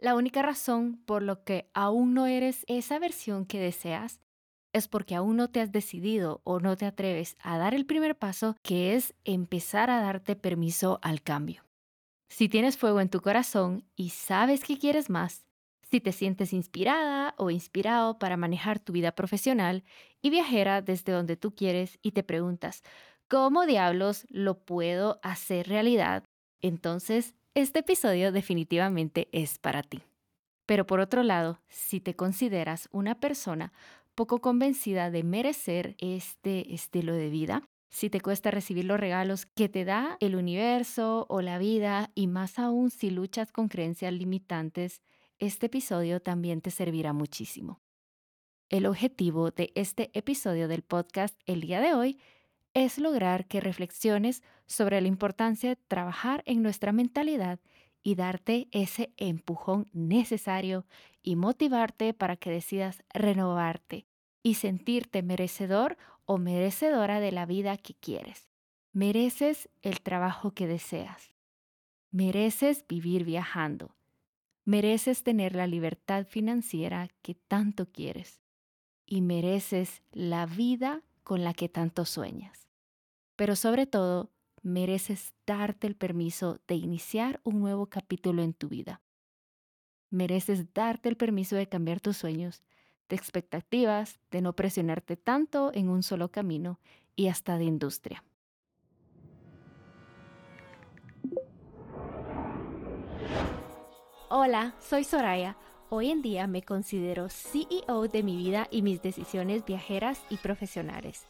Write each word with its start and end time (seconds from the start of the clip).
La 0.00 0.14
única 0.14 0.40
razón 0.40 0.96
por 1.04 1.22
lo 1.22 1.44
que 1.44 1.68
aún 1.74 2.14
no 2.14 2.24
eres 2.24 2.64
esa 2.68 2.98
versión 2.98 3.44
que 3.44 3.60
deseas 3.60 4.18
es 4.72 4.88
porque 4.88 5.14
aún 5.14 5.36
no 5.36 5.50
te 5.50 5.60
has 5.60 5.72
decidido 5.72 6.40
o 6.44 6.58
no 6.58 6.74
te 6.78 6.86
atreves 6.86 7.36
a 7.38 7.58
dar 7.58 7.74
el 7.74 7.84
primer 7.84 8.16
paso, 8.16 8.56
que 8.62 8.94
es 8.94 9.14
empezar 9.24 9.90
a 9.90 10.00
darte 10.00 10.36
permiso 10.36 11.00
al 11.02 11.20
cambio. 11.20 11.64
Si 12.30 12.48
tienes 12.48 12.78
fuego 12.78 13.02
en 13.02 13.10
tu 13.10 13.20
corazón 13.20 13.84
y 13.94 14.08
sabes 14.10 14.64
que 14.64 14.78
quieres 14.78 15.10
más, 15.10 15.44
si 15.82 16.00
te 16.00 16.12
sientes 16.12 16.54
inspirada 16.54 17.34
o 17.36 17.50
inspirado 17.50 18.18
para 18.18 18.38
manejar 18.38 18.78
tu 18.78 18.94
vida 18.94 19.12
profesional 19.12 19.84
y 20.22 20.30
viajera 20.30 20.80
desde 20.80 21.12
donde 21.12 21.36
tú 21.36 21.54
quieres 21.54 21.98
y 22.00 22.12
te 22.12 22.22
preguntas, 22.22 22.84
¿cómo 23.28 23.66
diablos 23.66 24.24
lo 24.30 24.64
puedo 24.64 25.20
hacer 25.22 25.68
realidad? 25.68 26.24
Entonces, 26.62 27.34
este 27.54 27.80
episodio 27.80 28.32
definitivamente 28.32 29.28
es 29.32 29.58
para 29.58 29.82
ti. 29.82 30.02
Pero 30.66 30.86
por 30.86 31.00
otro 31.00 31.22
lado, 31.22 31.60
si 31.68 32.00
te 32.00 32.14
consideras 32.14 32.88
una 32.92 33.18
persona 33.18 33.72
poco 34.14 34.40
convencida 34.40 35.10
de 35.10 35.24
merecer 35.24 35.96
este 35.98 36.72
estilo 36.72 37.14
de 37.14 37.28
vida, 37.28 37.62
si 37.88 38.08
te 38.08 38.20
cuesta 38.20 38.52
recibir 38.52 38.84
los 38.84 39.00
regalos 39.00 39.46
que 39.46 39.68
te 39.68 39.84
da 39.84 40.16
el 40.20 40.36
universo 40.36 41.26
o 41.28 41.42
la 41.42 41.58
vida 41.58 42.12
y 42.14 42.28
más 42.28 42.60
aún 42.60 42.90
si 42.90 43.10
luchas 43.10 43.50
con 43.50 43.66
creencias 43.66 44.12
limitantes, 44.12 45.02
este 45.40 45.66
episodio 45.66 46.20
también 46.20 46.60
te 46.60 46.70
servirá 46.70 47.12
muchísimo. 47.12 47.80
El 48.68 48.86
objetivo 48.86 49.50
de 49.50 49.72
este 49.74 50.10
episodio 50.16 50.68
del 50.68 50.82
podcast 50.82 51.36
el 51.46 51.62
día 51.62 51.80
de 51.80 51.94
hoy 51.94 52.20
es 52.74 52.98
lograr 52.98 53.46
que 53.46 53.60
reflexiones 53.60 54.42
sobre 54.66 55.00
la 55.00 55.08
importancia 55.08 55.70
de 55.70 55.76
trabajar 55.76 56.42
en 56.46 56.62
nuestra 56.62 56.92
mentalidad 56.92 57.58
y 58.02 58.14
darte 58.14 58.68
ese 58.70 59.12
empujón 59.16 59.88
necesario 59.92 60.86
y 61.22 61.36
motivarte 61.36 62.14
para 62.14 62.36
que 62.36 62.50
decidas 62.50 63.02
renovarte 63.12 64.06
y 64.42 64.54
sentirte 64.54 65.22
merecedor 65.22 65.98
o 66.24 66.38
merecedora 66.38 67.20
de 67.20 67.32
la 67.32 67.44
vida 67.44 67.76
que 67.76 67.94
quieres. 67.94 68.48
Mereces 68.92 69.68
el 69.82 70.00
trabajo 70.00 70.52
que 70.52 70.66
deseas. 70.66 71.34
Mereces 72.10 72.84
vivir 72.88 73.24
viajando. 73.24 73.94
Mereces 74.64 75.22
tener 75.22 75.54
la 75.54 75.66
libertad 75.66 76.26
financiera 76.26 77.08
que 77.22 77.34
tanto 77.34 77.86
quieres. 77.86 78.40
Y 79.06 79.20
mereces 79.20 80.02
la 80.12 80.46
vida 80.46 81.02
con 81.30 81.44
la 81.44 81.54
que 81.54 81.68
tanto 81.68 82.06
sueñas. 82.06 82.66
Pero 83.36 83.54
sobre 83.54 83.86
todo, 83.86 84.32
mereces 84.62 85.32
darte 85.46 85.86
el 85.86 85.94
permiso 85.94 86.58
de 86.66 86.74
iniciar 86.74 87.40
un 87.44 87.60
nuevo 87.60 87.86
capítulo 87.86 88.42
en 88.42 88.52
tu 88.52 88.68
vida. 88.68 89.00
Mereces 90.10 90.74
darte 90.74 91.08
el 91.08 91.16
permiso 91.16 91.54
de 91.54 91.68
cambiar 91.68 92.00
tus 92.00 92.16
sueños 92.16 92.64
de 93.08 93.14
expectativas, 93.14 94.18
de 94.32 94.40
no 94.40 94.56
presionarte 94.56 95.16
tanto 95.16 95.70
en 95.72 95.88
un 95.88 96.02
solo 96.02 96.32
camino 96.32 96.80
y 97.14 97.28
hasta 97.28 97.58
de 97.58 97.64
industria. 97.64 98.24
Hola, 104.30 104.74
soy 104.80 105.04
Soraya. 105.04 105.56
Hoy 105.92 106.12
en 106.12 106.22
día 106.22 106.46
me 106.46 106.62
considero 106.62 107.28
CEO 107.28 108.06
de 108.06 108.22
mi 108.22 108.36
vida 108.36 108.68
y 108.70 108.80
mis 108.82 109.02
decisiones 109.02 109.66
viajeras 109.66 110.20
y 110.30 110.36
profesionales. 110.36 111.24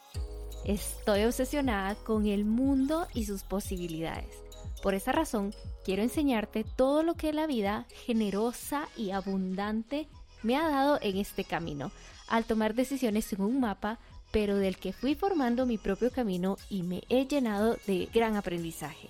Estoy 0.66 1.24
obsesionada 1.24 1.94
con 1.94 2.26
el 2.26 2.44
mundo 2.44 3.06
y 3.14 3.24
sus 3.24 3.42
posibilidades. 3.42 4.36
Por 4.82 4.92
esa 4.92 5.12
razón, 5.12 5.54
quiero 5.82 6.02
enseñarte 6.02 6.66
todo 6.76 7.02
lo 7.02 7.14
que 7.14 7.32
la 7.32 7.46
vida 7.46 7.86
generosa 8.04 8.86
y 8.98 9.12
abundante 9.12 10.08
me 10.42 10.56
ha 10.56 10.68
dado 10.68 10.98
en 11.00 11.16
este 11.16 11.44
camino, 11.44 11.90
al 12.28 12.44
tomar 12.44 12.74
decisiones 12.74 13.32
en 13.32 13.40
un 13.40 13.60
mapa, 13.60 13.98
pero 14.30 14.56
del 14.56 14.76
que 14.76 14.92
fui 14.92 15.14
formando 15.14 15.64
mi 15.64 15.78
propio 15.78 16.10
camino 16.10 16.58
y 16.68 16.82
me 16.82 17.00
he 17.08 17.26
llenado 17.26 17.78
de 17.86 18.10
gran 18.12 18.36
aprendizaje. 18.36 19.08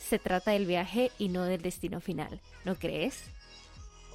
Se 0.00 0.18
trata 0.18 0.50
del 0.50 0.66
viaje 0.66 1.12
y 1.20 1.28
no 1.28 1.44
del 1.44 1.62
destino 1.62 2.00
final, 2.00 2.40
¿no 2.64 2.74
crees? 2.74 3.22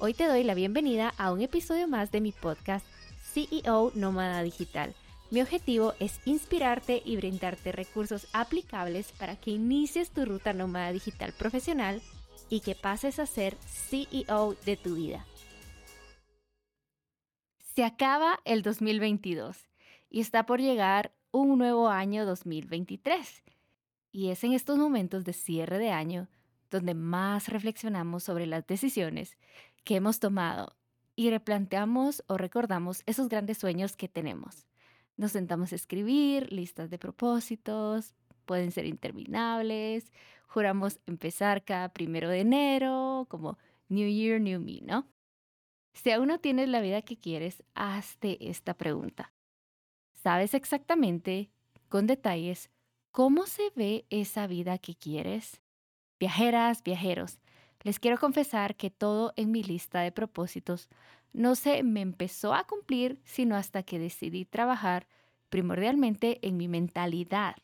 Hoy 0.00 0.14
te 0.14 0.28
doy 0.28 0.44
la 0.44 0.54
bienvenida 0.54 1.12
a 1.18 1.32
un 1.32 1.40
episodio 1.40 1.88
más 1.88 2.12
de 2.12 2.20
mi 2.20 2.30
podcast 2.30 2.86
CEO 3.32 3.90
Nómada 3.96 4.44
Digital. 4.44 4.94
Mi 5.32 5.42
objetivo 5.42 5.92
es 5.98 6.20
inspirarte 6.24 7.02
y 7.04 7.16
brindarte 7.16 7.72
recursos 7.72 8.28
aplicables 8.32 9.10
para 9.10 9.34
que 9.34 9.50
inicies 9.50 10.12
tu 10.12 10.24
ruta 10.24 10.52
nómada 10.52 10.92
digital 10.92 11.32
profesional 11.32 12.00
y 12.48 12.60
que 12.60 12.76
pases 12.76 13.18
a 13.18 13.26
ser 13.26 13.56
CEO 13.56 14.54
de 14.64 14.76
tu 14.76 14.94
vida. 14.94 15.26
Se 17.74 17.82
acaba 17.82 18.38
el 18.44 18.62
2022 18.62 19.66
y 20.10 20.20
está 20.20 20.46
por 20.46 20.60
llegar 20.60 21.12
un 21.32 21.58
nuevo 21.58 21.88
año 21.88 22.24
2023. 22.24 23.42
Y 24.12 24.30
es 24.30 24.44
en 24.44 24.52
estos 24.52 24.78
momentos 24.78 25.24
de 25.24 25.32
cierre 25.32 25.78
de 25.78 25.90
año 25.90 26.28
donde 26.70 26.94
más 26.94 27.48
reflexionamos 27.48 28.24
sobre 28.24 28.46
las 28.46 28.66
decisiones 28.66 29.36
que 29.84 29.96
hemos 29.96 30.20
tomado 30.20 30.76
y 31.16 31.30
replanteamos 31.30 32.22
o 32.28 32.36
recordamos 32.36 33.02
esos 33.06 33.28
grandes 33.28 33.58
sueños 33.58 33.96
que 33.96 34.08
tenemos. 34.08 34.66
Nos 35.16 35.32
sentamos 35.32 35.72
a 35.72 35.76
escribir 35.76 36.52
listas 36.52 36.90
de 36.90 36.98
propósitos, 36.98 38.14
pueden 38.44 38.70
ser 38.70 38.86
interminables, 38.86 40.12
juramos 40.46 41.00
empezar 41.06 41.64
cada 41.64 41.88
primero 41.90 42.28
de 42.28 42.40
enero, 42.40 43.26
como 43.28 43.58
New 43.88 44.08
Year, 44.08 44.40
New 44.40 44.60
Me, 44.60 44.80
¿no? 44.82 45.06
Si 45.92 46.12
aún 46.12 46.28
no 46.28 46.38
tienes 46.38 46.68
la 46.68 46.80
vida 46.80 47.02
que 47.02 47.16
quieres, 47.16 47.64
hazte 47.74 48.48
esta 48.48 48.74
pregunta. 48.74 49.32
¿Sabes 50.12 50.54
exactamente, 50.54 51.50
con 51.88 52.06
detalles, 52.06 52.70
cómo 53.10 53.46
se 53.46 53.70
ve 53.74 54.06
esa 54.10 54.46
vida 54.46 54.78
que 54.78 54.94
quieres? 54.94 55.60
Viajeras, 56.20 56.82
viajeros, 56.82 57.38
les 57.82 57.98
quiero 57.98 58.18
confesar 58.18 58.76
que 58.76 58.90
todo 58.90 59.32
en 59.36 59.50
mi 59.50 59.62
lista 59.62 60.00
de 60.00 60.12
propósitos 60.12 60.88
no 61.32 61.54
se 61.54 61.82
me 61.82 62.00
empezó 62.00 62.54
a 62.54 62.64
cumplir 62.66 63.20
sino 63.24 63.56
hasta 63.56 63.82
que 63.82 63.98
decidí 63.98 64.44
trabajar 64.44 65.06
primordialmente 65.50 66.38
en 66.46 66.56
mi 66.56 66.68
mentalidad 66.68 67.56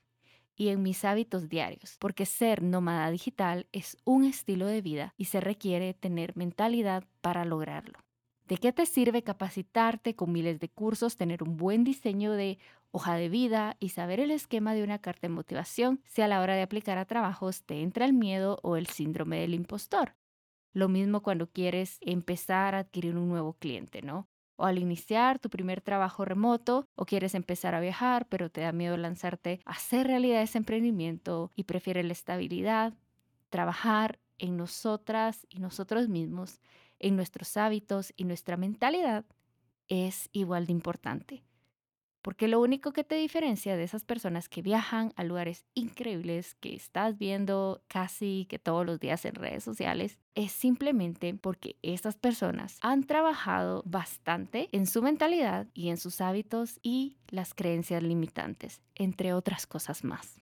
y 0.56 0.68
en 0.68 0.82
mis 0.82 1.04
hábitos 1.04 1.48
diarios, 1.48 1.96
porque 1.98 2.26
ser 2.26 2.62
nómada 2.62 3.10
digital 3.10 3.66
es 3.72 3.96
un 4.04 4.24
estilo 4.24 4.66
de 4.66 4.82
vida 4.82 5.14
y 5.16 5.26
se 5.26 5.40
requiere 5.40 5.94
tener 5.94 6.36
mentalidad 6.36 7.04
para 7.20 7.44
lograrlo. 7.44 8.03
¿De 8.46 8.58
qué 8.58 8.72
te 8.72 8.84
sirve 8.84 9.22
capacitarte 9.22 10.14
con 10.14 10.30
miles 10.30 10.60
de 10.60 10.68
cursos, 10.68 11.16
tener 11.16 11.42
un 11.42 11.56
buen 11.56 11.82
diseño 11.82 12.32
de 12.32 12.58
hoja 12.90 13.14
de 13.16 13.30
vida 13.30 13.76
y 13.80 13.88
saber 13.88 14.20
el 14.20 14.30
esquema 14.30 14.74
de 14.74 14.84
una 14.84 14.98
carta 14.98 15.28
de 15.28 15.34
motivación 15.34 16.02
si 16.04 16.20
a 16.20 16.28
la 16.28 16.40
hora 16.42 16.54
de 16.54 16.62
aplicar 16.62 16.98
a 16.98 17.06
trabajos 17.06 17.64
te 17.64 17.80
entra 17.80 18.04
el 18.04 18.12
miedo 18.12 18.58
o 18.62 18.76
el 18.76 18.86
síndrome 18.86 19.40
del 19.40 19.54
impostor? 19.54 20.14
Lo 20.74 20.88
mismo 20.88 21.22
cuando 21.22 21.48
quieres 21.48 21.98
empezar 22.02 22.74
a 22.74 22.80
adquirir 22.80 23.16
un 23.16 23.28
nuevo 23.28 23.54
cliente, 23.54 24.02
¿no? 24.02 24.28
O 24.56 24.66
al 24.66 24.78
iniciar 24.78 25.38
tu 25.38 25.48
primer 25.48 25.80
trabajo 25.80 26.24
remoto 26.26 26.86
o 26.96 27.06
quieres 27.06 27.34
empezar 27.34 27.74
a 27.74 27.80
viajar, 27.80 28.26
pero 28.28 28.50
te 28.50 28.60
da 28.60 28.72
miedo 28.72 28.96
lanzarte 28.98 29.60
a 29.64 29.72
hacer 29.72 30.06
realidad 30.06 30.42
ese 30.42 30.58
emprendimiento 30.58 31.50
y 31.56 31.64
prefieres 31.64 32.04
la 32.04 32.12
estabilidad, 32.12 32.92
trabajar 33.48 34.20
en 34.38 34.56
nosotras 34.56 35.46
y 35.48 35.60
nosotros 35.60 36.08
mismos 36.08 36.60
en 37.04 37.16
nuestros 37.16 37.58
hábitos 37.58 38.14
y 38.16 38.24
nuestra 38.24 38.56
mentalidad 38.56 39.26
es 39.88 40.30
igual 40.32 40.64
de 40.66 40.72
importante. 40.72 41.44
Porque 42.22 42.48
lo 42.48 42.62
único 42.62 42.94
que 42.94 43.04
te 43.04 43.16
diferencia 43.16 43.76
de 43.76 43.84
esas 43.84 44.04
personas 44.04 44.48
que 44.48 44.62
viajan 44.62 45.12
a 45.16 45.24
lugares 45.24 45.66
increíbles 45.74 46.54
que 46.54 46.74
estás 46.74 47.18
viendo 47.18 47.82
casi 47.86 48.46
que 48.48 48.58
todos 48.58 48.86
los 48.86 48.98
días 48.98 49.26
en 49.26 49.34
redes 49.34 49.62
sociales 49.62 50.18
es 50.34 50.50
simplemente 50.52 51.34
porque 51.34 51.76
estas 51.82 52.16
personas 52.16 52.78
han 52.80 53.04
trabajado 53.04 53.82
bastante 53.84 54.70
en 54.72 54.86
su 54.86 55.02
mentalidad 55.02 55.66
y 55.74 55.90
en 55.90 55.98
sus 55.98 56.22
hábitos 56.22 56.80
y 56.82 57.18
las 57.28 57.52
creencias 57.52 58.02
limitantes, 58.02 58.80
entre 58.94 59.34
otras 59.34 59.66
cosas 59.66 60.04
más. 60.04 60.40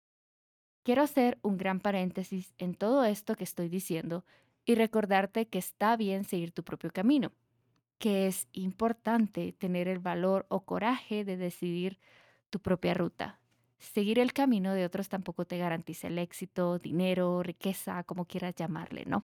Quiero 0.83 1.03
hacer 1.03 1.39
un 1.43 1.57
gran 1.57 1.79
paréntesis 1.79 2.53
en 2.59 2.75
todo 2.75 3.05
esto 3.05 3.37
que 3.37 3.45
estoy 3.45 3.69
diciendo 3.69 4.25
y 4.69 4.75
recordarte 4.75 5.49
que 5.49 5.59
está 5.59 5.97
bien 5.97 6.25
seguir 6.25 6.53
tu 6.53 6.63
propio 6.63 6.91
camino, 6.91 7.33
que 7.99 8.27
es 8.27 8.47
importante 8.53 9.55
tener 9.55 9.89
el 9.89 9.99
valor 9.99 10.45
o 10.51 10.67
coraje 10.67 11.25
de 11.25 11.39
decidir 11.39 11.99
tu 12.51 12.61
propia 12.61 12.93
ruta. 12.93 13.41
Seguir 13.79 14.19
el 14.19 14.35
camino 14.35 14.75
de 14.75 14.85
otros 14.85 15.09
tampoco 15.09 15.47
te 15.47 15.57
garantiza 15.57 16.09
el 16.09 16.19
éxito, 16.19 16.79
dinero, 16.79 17.43
riqueza, 17.43 18.05
como 18.05 18.27
quieras 18.27 18.57
llamarle, 18.57 19.07
¿no? 19.07 19.23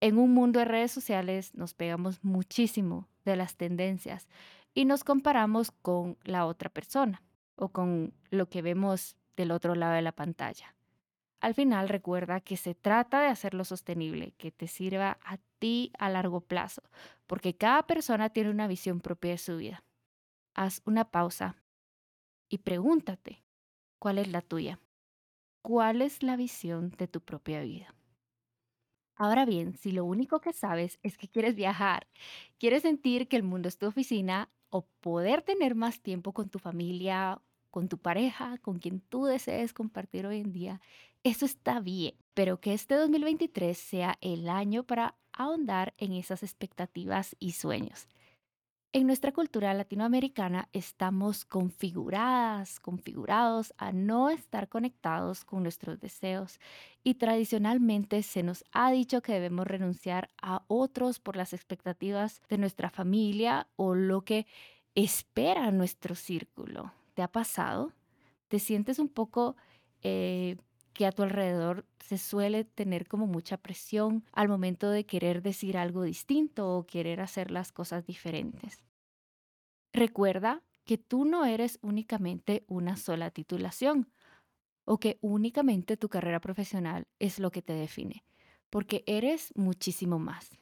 En 0.00 0.18
un 0.18 0.34
mundo 0.34 0.58
de 0.58 0.66
redes 0.66 0.92
sociales 0.92 1.54
nos 1.54 1.72
pegamos 1.72 2.22
muchísimo 2.22 3.08
de 3.24 3.36
las 3.36 3.56
tendencias 3.56 4.28
y 4.74 4.84
nos 4.84 5.02
comparamos 5.02 5.70
con 5.70 6.18
la 6.24 6.44
otra 6.44 6.68
persona 6.68 7.22
o 7.56 7.70
con 7.70 8.12
lo 8.28 8.50
que 8.50 8.60
vemos 8.60 9.16
del 9.34 9.50
otro 9.50 9.74
lado 9.74 9.94
de 9.94 10.02
la 10.02 10.12
pantalla. 10.12 10.74
Al 11.40 11.54
final 11.54 11.88
recuerda 11.88 12.40
que 12.40 12.56
se 12.56 12.74
trata 12.74 13.20
de 13.20 13.28
hacerlo 13.28 13.64
sostenible, 13.64 14.32
que 14.32 14.50
te 14.50 14.66
sirva 14.66 15.18
a 15.24 15.38
ti 15.60 15.92
a 15.98 16.08
largo 16.08 16.40
plazo, 16.40 16.82
porque 17.26 17.56
cada 17.56 17.86
persona 17.86 18.30
tiene 18.30 18.50
una 18.50 18.66
visión 18.66 19.00
propia 19.00 19.32
de 19.32 19.38
su 19.38 19.56
vida. 19.56 19.84
Haz 20.54 20.82
una 20.86 21.10
pausa 21.10 21.56
y 22.48 22.58
pregúntate, 22.58 23.44
¿cuál 24.00 24.18
es 24.18 24.28
la 24.28 24.42
tuya? 24.42 24.80
¿Cuál 25.62 26.02
es 26.02 26.22
la 26.22 26.36
visión 26.36 26.90
de 26.98 27.08
tu 27.08 27.20
propia 27.22 27.62
vida? 27.62 27.94
Ahora 29.16 29.44
bien, 29.44 29.74
si 29.76 29.90
lo 29.92 30.04
único 30.04 30.40
que 30.40 30.52
sabes 30.52 30.98
es 31.02 31.18
que 31.18 31.28
quieres 31.28 31.56
viajar, 31.56 32.06
quieres 32.58 32.82
sentir 32.82 33.28
que 33.28 33.36
el 33.36 33.42
mundo 33.42 33.68
es 33.68 33.76
tu 33.78 33.86
oficina 33.86 34.50
o 34.70 34.86
poder 35.00 35.42
tener 35.42 35.74
más 35.74 36.00
tiempo 36.02 36.32
con 36.32 36.48
tu 36.50 36.58
familia, 36.58 37.42
con 37.70 37.88
tu 37.88 37.98
pareja, 37.98 38.58
con 38.58 38.78
quien 38.78 39.00
tú 39.00 39.24
desees 39.24 39.72
compartir 39.72 40.26
hoy 40.26 40.40
en 40.40 40.52
día, 40.52 40.80
eso 41.24 41.44
está 41.44 41.80
bien, 41.80 42.14
pero 42.34 42.60
que 42.60 42.74
este 42.74 42.94
2023 42.94 43.76
sea 43.76 44.18
el 44.20 44.48
año 44.48 44.84
para 44.84 45.16
ahondar 45.32 45.94
en 45.98 46.12
esas 46.12 46.42
expectativas 46.42 47.36
y 47.38 47.52
sueños. 47.52 48.08
En 48.94 49.06
nuestra 49.06 49.32
cultura 49.32 49.74
latinoamericana 49.74 50.70
estamos 50.72 51.44
configuradas, 51.44 52.80
configurados 52.80 53.74
a 53.76 53.92
no 53.92 54.30
estar 54.30 54.70
conectados 54.70 55.44
con 55.44 55.62
nuestros 55.62 56.00
deseos 56.00 56.58
y 57.04 57.14
tradicionalmente 57.14 58.22
se 58.22 58.42
nos 58.42 58.64
ha 58.72 58.90
dicho 58.90 59.20
que 59.20 59.34
debemos 59.34 59.66
renunciar 59.66 60.30
a 60.40 60.64
otros 60.68 61.18
por 61.18 61.36
las 61.36 61.52
expectativas 61.52 62.40
de 62.48 62.56
nuestra 62.56 62.88
familia 62.88 63.68
o 63.76 63.94
lo 63.94 64.22
que 64.22 64.46
espera 64.94 65.70
nuestro 65.70 66.14
círculo. 66.14 66.90
¿Te 67.18 67.24
ha 67.24 67.32
pasado? 67.32 67.92
¿Te 68.46 68.60
sientes 68.60 69.00
un 69.00 69.08
poco 69.08 69.56
eh, 70.02 70.56
que 70.92 71.04
a 71.04 71.10
tu 71.10 71.24
alrededor 71.24 71.84
se 71.98 72.16
suele 72.16 72.62
tener 72.62 73.08
como 73.08 73.26
mucha 73.26 73.56
presión 73.56 74.24
al 74.30 74.48
momento 74.48 74.88
de 74.88 75.04
querer 75.04 75.42
decir 75.42 75.76
algo 75.76 76.04
distinto 76.04 76.68
o 76.76 76.86
querer 76.86 77.20
hacer 77.20 77.50
las 77.50 77.72
cosas 77.72 78.06
diferentes? 78.06 78.84
Recuerda 79.92 80.62
que 80.84 80.96
tú 80.96 81.24
no 81.24 81.44
eres 81.44 81.80
únicamente 81.82 82.64
una 82.68 82.96
sola 82.96 83.32
titulación 83.32 84.12
o 84.84 84.98
que 84.98 85.18
únicamente 85.20 85.96
tu 85.96 86.08
carrera 86.08 86.38
profesional 86.38 87.08
es 87.18 87.40
lo 87.40 87.50
que 87.50 87.62
te 87.62 87.72
define, 87.72 88.22
porque 88.70 89.02
eres 89.08 89.52
muchísimo 89.56 90.20
más. 90.20 90.56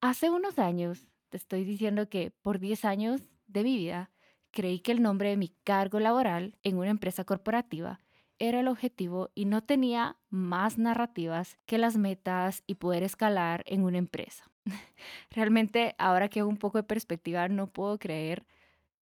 Hace 0.00 0.30
unos 0.30 0.60
años, 0.60 1.08
te 1.28 1.38
estoy 1.38 1.64
diciendo 1.64 2.08
que 2.08 2.30
por 2.30 2.60
10 2.60 2.84
años 2.84 3.20
de 3.48 3.64
mi 3.64 3.76
vida, 3.76 4.11
creí 4.52 4.80
que 4.80 4.92
el 4.92 5.02
nombre 5.02 5.30
de 5.30 5.36
mi 5.36 5.48
cargo 5.64 5.98
laboral 5.98 6.56
en 6.62 6.76
una 6.76 6.90
empresa 6.90 7.24
corporativa 7.24 8.00
era 8.38 8.60
el 8.60 8.68
objetivo 8.68 9.30
y 9.34 9.44
no 9.44 9.62
tenía 9.62 10.16
más 10.30 10.78
narrativas 10.78 11.58
que 11.66 11.78
las 11.78 11.96
metas 11.96 12.62
y 12.66 12.76
poder 12.76 13.02
escalar 13.02 13.62
en 13.66 13.84
una 13.84 13.98
empresa. 13.98 14.50
Realmente, 15.30 15.94
ahora 15.98 16.28
que 16.28 16.40
hago 16.40 16.48
un 16.48 16.56
poco 16.56 16.78
de 16.78 16.84
perspectiva, 16.84 17.48
no 17.48 17.66
puedo 17.66 17.98
creer 17.98 18.44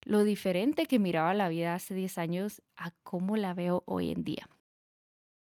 lo 0.03 0.25
diferente 0.25 0.87
que 0.87 0.99
miraba 0.99 1.35
la 1.35 1.49
vida 1.49 1.75
hace 1.75 1.95
10 1.95 2.19
años 2.19 2.63
a 2.77 2.91
cómo 3.03 3.37
la 3.37 3.55
veo 3.55 3.83
hoy 3.87 4.11
en 4.11 4.25
día. 4.25 4.49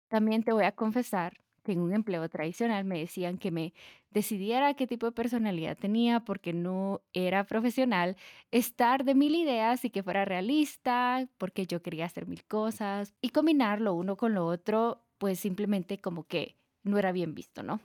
También 0.07 0.43
te 0.43 0.53
voy 0.53 0.65
a 0.65 0.71
confesar 0.71 1.37
en 1.71 1.79
un 1.79 1.93
empleo 1.93 2.27
tradicional 2.29 2.85
me 2.85 2.99
decían 2.99 3.37
que 3.37 3.51
me 3.51 3.73
decidiera 4.11 4.73
qué 4.73 4.87
tipo 4.87 5.05
de 5.05 5.11
personalidad 5.11 5.77
tenía 5.77 6.21
porque 6.21 6.53
no 6.53 7.01
era 7.13 7.45
profesional, 7.45 8.17
estar 8.51 9.03
de 9.03 9.15
mil 9.15 9.35
ideas 9.35 9.85
y 9.85 9.89
que 9.89 10.03
fuera 10.03 10.25
realista, 10.25 11.27
porque 11.37 11.67
yo 11.67 11.81
quería 11.81 12.05
hacer 12.05 12.27
mil 12.27 12.43
cosas 12.45 13.13
y 13.21 13.29
combinar 13.29 13.81
lo 13.81 13.93
uno 13.93 14.17
con 14.17 14.33
lo 14.33 14.45
otro, 14.45 15.01
pues 15.17 15.39
simplemente 15.39 15.99
como 15.99 16.23
que 16.23 16.55
no 16.83 16.97
era 16.97 17.11
bien 17.11 17.35
visto, 17.35 17.63
¿no? 17.63 17.79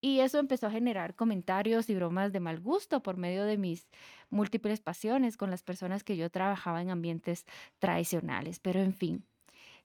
Y 0.00 0.20
eso 0.20 0.38
empezó 0.38 0.66
a 0.66 0.70
generar 0.70 1.14
comentarios 1.14 1.90
y 1.90 1.94
bromas 1.94 2.32
de 2.32 2.40
mal 2.40 2.60
gusto 2.60 3.02
por 3.02 3.16
medio 3.16 3.44
de 3.44 3.56
mis 3.56 3.88
múltiples 4.30 4.80
pasiones 4.80 5.36
con 5.36 5.50
las 5.50 5.62
personas 5.62 6.04
que 6.04 6.16
yo 6.16 6.30
trabajaba 6.30 6.82
en 6.82 6.90
ambientes 6.90 7.46
tradicionales. 7.78 8.60
Pero 8.60 8.80
en 8.80 8.92
fin, 8.92 9.24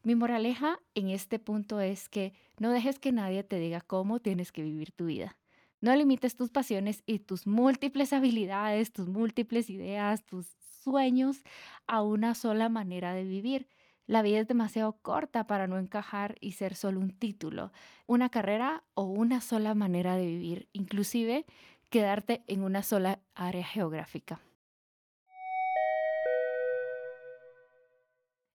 mi 0.03 0.15
moraleja 0.15 0.79
en 0.95 1.09
este 1.09 1.39
punto 1.39 1.79
es 1.79 2.09
que 2.09 2.33
no 2.59 2.71
dejes 2.71 2.99
que 2.99 3.11
nadie 3.11 3.43
te 3.43 3.59
diga 3.59 3.81
cómo 3.81 4.19
tienes 4.19 4.51
que 4.51 4.63
vivir 4.63 4.91
tu 4.91 5.05
vida. 5.05 5.37
No 5.79 5.95
limites 5.95 6.35
tus 6.35 6.49
pasiones 6.49 7.03
y 7.05 7.19
tus 7.19 7.47
múltiples 7.47 8.13
habilidades, 8.13 8.91
tus 8.91 9.07
múltiples 9.07 9.69
ideas, 9.69 10.23
tus 10.25 10.47
sueños 10.83 11.43
a 11.87 12.01
una 12.01 12.35
sola 12.35 12.69
manera 12.69 13.13
de 13.13 13.23
vivir. 13.23 13.67
La 14.07 14.21
vida 14.21 14.39
es 14.39 14.47
demasiado 14.47 14.97
corta 15.01 15.47
para 15.47 15.67
no 15.67 15.77
encajar 15.77 16.35
y 16.41 16.53
ser 16.53 16.75
solo 16.75 16.99
un 16.99 17.11
título, 17.11 17.71
una 18.07 18.29
carrera 18.29 18.83
o 18.93 19.03
una 19.03 19.41
sola 19.41 19.73
manera 19.73 20.15
de 20.17 20.25
vivir, 20.25 20.67
inclusive 20.73 21.45
quedarte 21.89 22.43
en 22.47 22.63
una 22.63 22.83
sola 22.83 23.19
área 23.35 23.63
geográfica. 23.63 24.41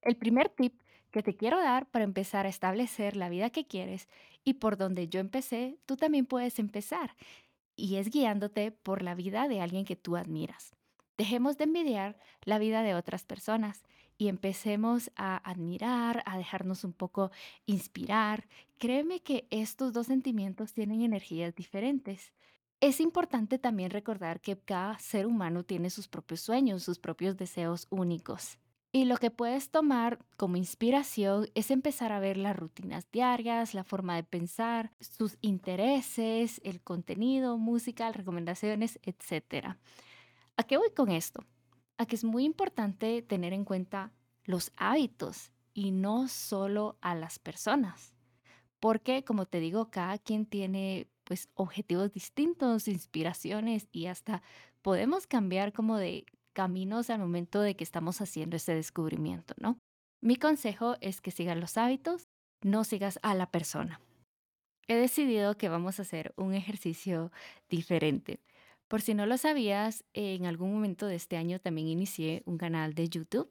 El 0.02 0.16
primer 0.16 0.48
tip 0.48 0.80
que 1.16 1.22
te 1.22 1.34
quiero 1.34 1.58
dar 1.58 1.86
para 1.86 2.04
empezar 2.04 2.44
a 2.44 2.50
establecer 2.50 3.16
la 3.16 3.30
vida 3.30 3.48
que 3.48 3.66
quieres 3.66 4.06
y 4.44 4.54
por 4.54 4.76
donde 4.76 5.08
yo 5.08 5.18
empecé, 5.18 5.78
tú 5.86 5.96
también 5.96 6.26
puedes 6.26 6.58
empezar, 6.58 7.16
y 7.74 7.96
es 7.96 8.10
guiándote 8.10 8.70
por 8.70 9.00
la 9.00 9.14
vida 9.14 9.48
de 9.48 9.62
alguien 9.62 9.86
que 9.86 9.96
tú 9.96 10.16
admiras. 10.16 10.76
Dejemos 11.16 11.56
de 11.56 11.64
envidiar 11.64 12.18
la 12.42 12.58
vida 12.58 12.82
de 12.82 12.94
otras 12.94 13.24
personas 13.24 13.82
y 14.18 14.28
empecemos 14.28 15.10
a 15.16 15.38
admirar, 15.38 16.22
a 16.26 16.36
dejarnos 16.36 16.84
un 16.84 16.92
poco 16.92 17.30
inspirar. 17.64 18.46
Créeme 18.76 19.20
que 19.20 19.46
estos 19.48 19.94
dos 19.94 20.08
sentimientos 20.08 20.74
tienen 20.74 21.00
energías 21.00 21.54
diferentes. 21.54 22.34
Es 22.80 23.00
importante 23.00 23.58
también 23.58 23.90
recordar 23.90 24.42
que 24.42 24.58
cada 24.58 24.98
ser 24.98 25.26
humano 25.26 25.64
tiene 25.64 25.88
sus 25.88 26.08
propios 26.08 26.42
sueños, 26.42 26.82
sus 26.82 26.98
propios 26.98 27.38
deseos 27.38 27.86
únicos. 27.88 28.58
Y 28.92 29.04
lo 29.04 29.18
que 29.18 29.30
puedes 29.30 29.70
tomar 29.70 30.18
como 30.36 30.56
inspiración 30.56 31.48
es 31.54 31.70
empezar 31.70 32.12
a 32.12 32.20
ver 32.20 32.36
las 32.36 32.56
rutinas 32.56 33.10
diarias, 33.10 33.74
la 33.74 33.84
forma 33.84 34.16
de 34.16 34.22
pensar, 34.22 34.92
sus 35.00 35.36
intereses, 35.42 36.60
el 36.64 36.80
contenido, 36.80 37.58
música, 37.58 38.10
recomendaciones, 38.12 38.98
etc. 39.02 39.76
¿A 40.56 40.62
qué 40.62 40.78
voy 40.78 40.90
con 40.90 41.10
esto? 41.10 41.44
A 41.98 42.06
que 42.06 42.16
es 42.16 42.24
muy 42.24 42.44
importante 42.44 43.20
tener 43.22 43.52
en 43.52 43.64
cuenta 43.64 44.12
los 44.44 44.72
hábitos 44.76 45.52
y 45.74 45.90
no 45.90 46.28
solo 46.28 46.96
a 47.02 47.14
las 47.14 47.38
personas. 47.38 48.14
Porque, 48.80 49.24
como 49.24 49.46
te 49.46 49.60
digo, 49.60 49.90
cada 49.90 50.16
quien 50.18 50.46
tiene 50.46 51.08
pues 51.24 51.48
objetivos 51.54 52.12
distintos, 52.12 52.88
inspiraciones 52.88 53.88
y 53.90 54.06
hasta 54.06 54.42
podemos 54.80 55.26
cambiar 55.26 55.72
como 55.72 55.96
de 55.98 56.24
caminos 56.56 57.10
al 57.10 57.18
momento 57.18 57.60
de 57.60 57.76
que 57.76 57.84
estamos 57.84 58.22
haciendo 58.22 58.56
ese 58.56 58.74
descubrimiento, 58.74 59.52
¿no? 59.58 59.78
Mi 60.22 60.36
consejo 60.36 60.96
es 61.02 61.20
que 61.20 61.30
sigas 61.30 61.58
los 61.58 61.76
hábitos, 61.76 62.28
no 62.62 62.82
sigas 62.84 63.18
a 63.22 63.34
la 63.34 63.50
persona. 63.50 64.00
He 64.88 64.94
decidido 64.94 65.58
que 65.58 65.68
vamos 65.68 65.98
a 65.98 66.02
hacer 66.02 66.32
un 66.38 66.54
ejercicio 66.54 67.30
diferente. 67.68 68.40
Por 68.88 69.02
si 69.02 69.12
no 69.12 69.26
lo 69.26 69.36
sabías, 69.36 70.02
en 70.14 70.46
algún 70.46 70.72
momento 70.72 71.06
de 71.06 71.16
este 71.16 71.36
año 71.36 71.58
también 71.58 71.88
inicié 71.88 72.42
un 72.46 72.56
canal 72.56 72.94
de 72.94 73.10
YouTube 73.10 73.50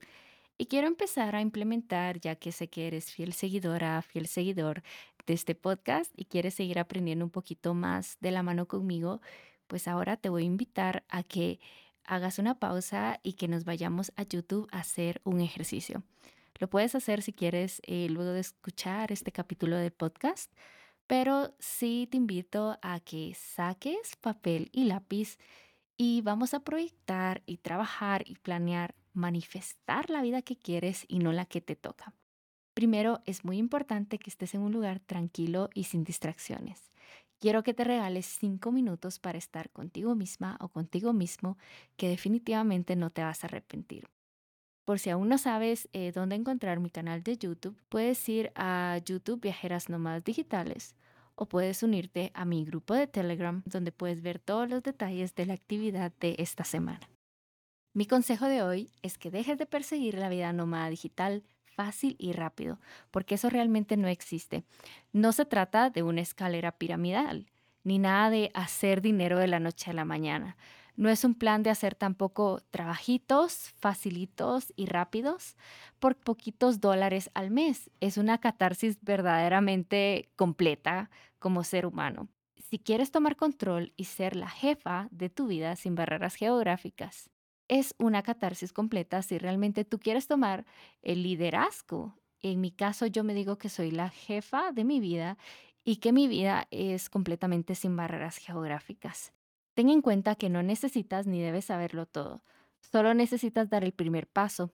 y 0.57 0.65
quiero 0.65 0.87
empezar 0.87 1.35
a 1.35 1.41
implementar, 1.41 2.19
ya 2.19 2.35
que 2.35 2.51
sé 2.51 2.69
que 2.69 2.87
eres 2.87 3.11
fiel 3.11 3.33
seguidora, 3.33 4.01
fiel 4.01 4.25
seguidor 4.25 4.81
de 5.27 5.35
este 5.35 5.53
podcast 5.53 6.11
y 6.17 6.25
quieres 6.25 6.55
seguir 6.55 6.79
aprendiendo 6.79 7.23
un 7.23 7.31
poquito 7.31 7.75
más 7.75 8.17
de 8.19 8.31
la 8.31 8.41
mano 8.41 8.67
conmigo, 8.67 9.21
pues 9.67 9.87
ahora 9.87 10.17
te 10.17 10.29
voy 10.29 10.41
a 10.41 10.47
invitar 10.47 11.03
a 11.09 11.21
que 11.21 11.59
hagas 12.05 12.39
una 12.39 12.59
pausa 12.59 13.19
y 13.23 13.33
que 13.33 13.47
nos 13.47 13.65
vayamos 13.65 14.11
a 14.15 14.23
YouTube 14.23 14.67
a 14.71 14.79
hacer 14.79 15.21
un 15.23 15.41
ejercicio. 15.41 16.03
Lo 16.59 16.69
puedes 16.69 16.95
hacer 16.95 17.21
si 17.21 17.33
quieres 17.33 17.81
eh, 17.85 18.07
luego 18.09 18.31
de 18.31 18.39
escuchar 18.39 19.11
este 19.11 19.31
capítulo 19.31 19.77
del 19.77 19.91
podcast, 19.91 20.51
pero 21.07 21.53
sí 21.59 22.07
te 22.09 22.17
invito 22.17 22.77
a 22.81 22.99
que 22.99 23.33
saques 23.35 24.15
papel 24.15 24.69
y 24.71 24.85
lápiz 24.85 25.37
y 25.97 26.21
vamos 26.21 26.53
a 26.53 26.61
proyectar 26.61 27.43
y 27.45 27.57
trabajar 27.57 28.23
y 28.25 28.35
planear, 28.35 28.95
manifestar 29.13 30.09
la 30.09 30.21
vida 30.21 30.41
que 30.41 30.57
quieres 30.57 31.05
y 31.07 31.19
no 31.19 31.31
la 31.31 31.45
que 31.45 31.61
te 31.61 31.75
toca. 31.75 32.13
Primero, 32.73 33.21
es 33.25 33.45
muy 33.45 33.57
importante 33.57 34.19
que 34.19 34.29
estés 34.29 34.53
en 34.53 34.61
un 34.61 34.73
lugar 34.73 34.99
tranquilo 34.99 35.69
y 35.73 35.85
sin 35.85 36.03
distracciones. 36.03 36.91
Quiero 37.45 37.61
que 37.61 37.75
te 37.75 37.83
regales 37.83 38.25
cinco 38.25 38.71
minutos 38.71 39.19
para 39.19 39.37
estar 39.37 39.69
contigo 39.69 40.15
misma 40.15 40.57
o 40.59 40.69
contigo 40.69 41.13
mismo, 41.13 41.59
que 41.95 42.09
definitivamente 42.09 42.95
no 42.95 43.11
te 43.11 43.21
vas 43.21 43.43
a 43.43 43.45
arrepentir. 43.45 44.07
Por 44.83 44.97
si 44.97 45.11
aún 45.11 45.29
no 45.29 45.37
sabes 45.37 45.87
eh, 45.93 46.11
dónde 46.11 46.37
encontrar 46.37 46.79
mi 46.79 46.89
canal 46.89 47.21
de 47.21 47.37
YouTube, 47.37 47.79
puedes 47.87 48.27
ir 48.29 48.51
a 48.55 48.99
YouTube 49.05 49.41
Viajeras 49.41 49.89
Nómadas 49.89 50.23
Digitales 50.23 50.95
o 51.35 51.45
puedes 51.45 51.83
unirte 51.83 52.31
a 52.33 52.45
mi 52.45 52.65
grupo 52.65 52.95
de 52.95 53.05
Telegram 53.05 53.61
donde 53.67 53.91
puedes 53.91 54.23
ver 54.23 54.39
todos 54.39 54.67
los 54.67 54.81
detalles 54.81 55.35
de 55.35 55.45
la 55.45 55.53
actividad 55.53 56.11
de 56.19 56.37
esta 56.39 56.63
semana. 56.63 57.07
Mi 57.93 58.07
consejo 58.07 58.47
de 58.47 58.63
hoy 58.63 58.89
es 59.03 59.19
que 59.19 59.29
dejes 59.29 59.59
de 59.59 59.67
perseguir 59.67 60.15
la 60.15 60.29
vida 60.29 60.51
nómada 60.51 60.89
digital 60.89 61.43
fácil 61.75 62.15
y 62.19 62.33
rápido, 62.33 62.79
porque 63.11 63.35
eso 63.35 63.49
realmente 63.49 63.97
no 63.97 64.07
existe. 64.07 64.63
No 65.13 65.31
se 65.31 65.45
trata 65.45 65.89
de 65.89 66.03
una 66.03 66.21
escalera 66.21 66.71
piramidal. 66.71 67.47
ni 67.83 67.99
nada 67.99 68.31
de 68.31 68.49
hacer 68.55 69.01
dinero 69.01 69.37
de 69.37 69.47
la 69.47 69.59
noche 69.59 69.91
a 69.91 69.93
la 69.93 70.05
mañana. 70.05 70.57
No 70.95 71.09
es 71.09 71.23
un 71.23 71.35
plan 71.35 71.61
de 71.61 71.69
hacer 71.69 71.93
tampoco 71.93 72.61
trabajitos 72.71 73.69
facilitos 73.77 74.73
y 74.75 74.85
rápidos 74.87 75.55
por 75.99 76.15
poquitos 76.15 76.79
dólares 76.79 77.29
al 77.33 77.51
mes. 77.51 77.91
Es 77.99 78.17
una 78.17 78.39
catarsis 78.39 78.97
verdaderamente 79.01 80.29
completa 80.35 81.09
como 81.37 81.63
ser 81.63 81.85
humano. 81.85 82.27
Si 82.57 82.79
quieres 82.79 83.11
tomar 83.11 83.35
control 83.35 83.93
y 83.95 84.05
ser 84.05 84.35
la 84.35 84.49
jefa 84.49 85.07
de 85.11 85.29
tu 85.29 85.47
vida 85.47 85.75
sin 85.75 85.93
barreras 85.95 86.35
geográficas, 86.35 87.29
es 87.67 87.95
una 87.97 88.23
catarsis 88.23 88.73
completa 88.73 89.21
si 89.21 89.37
realmente 89.37 89.85
tú 89.85 89.99
quieres 89.99 90.27
tomar 90.27 90.65
el 91.01 91.23
liderazgo. 91.23 92.15
En 92.41 92.61
mi 92.61 92.71
caso, 92.71 93.07
yo 93.07 93.23
me 93.23 93.33
digo 93.33 93.57
que 93.57 93.69
soy 93.69 93.91
la 93.91 94.09
jefa 94.09 94.71
de 94.71 94.83
mi 94.83 94.99
vida 94.99 95.37
y 95.83 95.97
que 95.97 96.11
mi 96.11 96.27
vida 96.27 96.67
es 96.71 97.09
completamente 97.09 97.75
sin 97.75 97.95
barreras 97.95 98.37
geográficas. 98.37 99.33
Ten 99.73 99.89
en 99.89 100.01
cuenta 100.01 100.35
que 100.35 100.49
no 100.49 100.63
necesitas 100.63 101.27
ni 101.27 101.41
debes 101.41 101.65
saberlo 101.65 102.05
todo, 102.05 102.43
solo 102.79 103.13
necesitas 103.13 103.69
dar 103.69 103.83
el 103.83 103.91
primer 103.91 104.27
paso. 104.27 104.71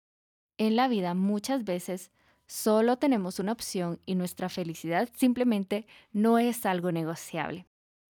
En 0.58 0.76
la 0.76 0.88
vida 0.88 1.14
muchas 1.14 1.64
veces 1.64 2.12
solo 2.48 2.98
tenemos 2.98 3.40
una 3.40 3.52
opción 3.52 4.00
y 4.06 4.16
nuestra 4.16 4.50
felicidad 4.50 5.10
simplemente 5.14 5.86
no 6.12 6.40
es 6.40 6.66
algo 6.66 6.92
negociable. 6.92 7.66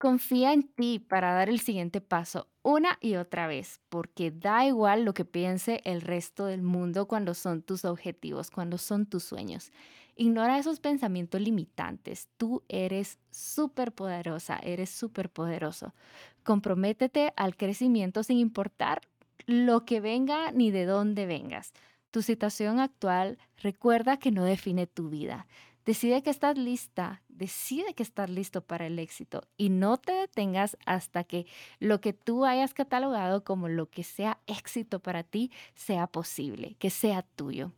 Confía 0.05 0.53
en 0.53 0.61
ti 0.61 0.99
para 0.99 1.33
dar 1.33 1.49
el 1.49 1.59
siguiente 1.59 1.99
paso 1.99 2.47
una 2.61 2.99
y 3.01 3.15
otra 3.15 3.47
vez, 3.47 3.79
porque 3.89 4.29
da 4.29 4.63
igual 4.63 5.03
lo 5.03 5.15
que 5.15 5.25
piense 5.25 5.81
el 5.83 6.01
resto 6.01 6.45
del 6.45 6.61
mundo 6.61 7.07
cuando 7.07 7.33
son 7.33 7.63
tus 7.63 7.85
objetivos, 7.85 8.51
cuando 8.51 8.77
son 8.77 9.07
tus 9.07 9.23
sueños. 9.23 9.71
Ignora 10.15 10.59
esos 10.59 10.79
pensamientos 10.79 11.41
limitantes. 11.41 12.29
Tú 12.37 12.61
eres 12.69 13.17
súper 13.31 13.93
poderosa, 13.93 14.59
eres 14.59 14.91
súper 14.91 15.31
poderoso. 15.31 15.95
Comprométete 16.43 17.33
al 17.35 17.57
crecimiento 17.57 18.21
sin 18.21 18.37
importar 18.37 19.01
lo 19.47 19.85
que 19.85 20.01
venga 20.01 20.51
ni 20.51 20.69
de 20.69 20.85
dónde 20.85 21.25
vengas. 21.25 21.73
Tu 22.11 22.21
situación 22.21 22.79
actual 22.79 23.39
recuerda 23.57 24.17
que 24.17 24.29
no 24.29 24.43
define 24.43 24.85
tu 24.85 25.09
vida. 25.09 25.47
Decide 25.83 26.21
que 26.21 26.29
estás 26.29 26.59
lista, 26.59 27.23
decide 27.37 27.93
que 27.93 28.03
estás 28.03 28.29
listo 28.29 28.61
para 28.61 28.87
el 28.87 28.99
éxito 28.99 29.43
y 29.57 29.69
no 29.69 29.97
te 29.97 30.13
detengas 30.13 30.77
hasta 30.85 31.23
que 31.23 31.45
lo 31.79 32.01
que 32.01 32.13
tú 32.13 32.45
hayas 32.45 32.73
catalogado 32.73 33.43
como 33.43 33.67
lo 33.67 33.89
que 33.89 34.03
sea 34.03 34.39
éxito 34.47 34.99
para 34.99 35.23
ti 35.23 35.51
sea 35.73 36.07
posible, 36.07 36.75
que 36.79 36.89
sea 36.89 37.21
tuyo. 37.21 37.71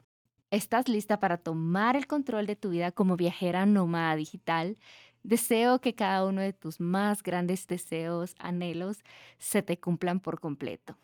¿Estás 0.50 0.88
lista 0.88 1.20
para 1.20 1.38
tomar 1.38 1.96
el 1.96 2.08
control 2.08 2.46
de 2.46 2.56
tu 2.56 2.70
vida 2.70 2.92
como 2.92 3.18
viajera 3.18 3.66
nómada 3.66 4.16
digital? 4.16 4.78
Deseo 5.24 5.82
que 5.82 5.94
cada 5.94 6.26
uno 6.26 6.42
de 6.42 6.54
tus 6.54 6.80
más 6.80 7.22
grandes 7.22 7.68
deseos, 7.68 8.34
anhelos, 8.40 9.00
se 9.40 9.62
te 9.62 9.78
cumplan 9.78 10.22
por 10.22 10.40
completo. 10.40 10.98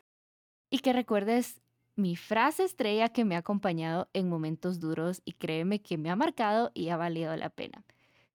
Y 0.70 0.80
que 0.80 0.94
recuerdes 0.94 1.60
mi 1.96 2.16
frase 2.16 2.64
estrella 2.64 3.10
que 3.10 3.26
me 3.26 3.36
ha 3.36 3.40
acompañado 3.40 4.10
en 4.14 4.30
momentos 4.30 4.80
duros 4.80 5.22
y 5.26 5.34
créeme 5.34 5.82
que 5.82 5.98
me 5.98 6.10
ha 6.10 6.16
marcado 6.16 6.72
y 6.74 6.90
ha 6.90 6.98
valido 6.98 7.36
la 7.36 7.50
pena. 7.50 7.84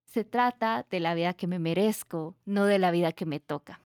Se 0.09 0.25
trata 0.25 0.87
de 0.91 1.00
la 1.00 1.15
vida 1.15 1.35
que 1.35 1.47
me 1.47 1.59
merezco, 1.59 2.35
no 2.47 2.65
de 2.65 2.79
la 2.79 2.91
vida 2.91 3.12
que 3.12 3.27
me 3.27 3.41
toca. 3.41 3.83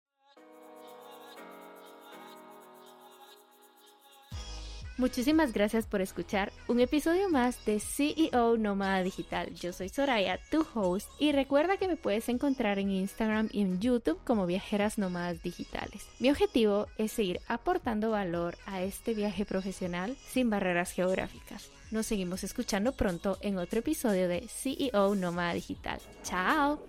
Muchísimas 4.98 5.52
gracias 5.52 5.86
por 5.86 6.00
escuchar 6.00 6.52
un 6.66 6.80
episodio 6.80 7.28
más 7.28 7.64
de 7.64 7.78
CEO 7.78 8.56
Nómada 8.56 9.04
Digital. 9.04 9.54
Yo 9.54 9.72
soy 9.72 9.88
Soraya, 9.90 10.40
tu 10.50 10.66
host, 10.74 11.08
y 11.20 11.30
recuerda 11.30 11.76
que 11.76 11.86
me 11.86 11.94
puedes 11.94 12.28
encontrar 12.28 12.80
en 12.80 12.90
Instagram 12.90 13.48
y 13.52 13.62
en 13.62 13.78
YouTube 13.78 14.18
como 14.24 14.44
Viajeras 14.44 14.98
Nómadas 14.98 15.40
Digitales. 15.40 16.04
Mi 16.18 16.30
objetivo 16.30 16.88
es 16.98 17.12
seguir 17.12 17.40
aportando 17.46 18.10
valor 18.10 18.58
a 18.66 18.82
este 18.82 19.14
viaje 19.14 19.44
profesional 19.44 20.16
sin 20.26 20.50
barreras 20.50 20.90
geográficas. 20.90 21.70
Nos 21.92 22.06
seguimos 22.06 22.42
escuchando 22.42 22.90
pronto 22.90 23.38
en 23.40 23.58
otro 23.58 23.78
episodio 23.78 24.26
de 24.26 24.48
CEO 24.48 25.14
Nómada 25.14 25.54
Digital. 25.54 26.00
¡Chao! 26.24 26.82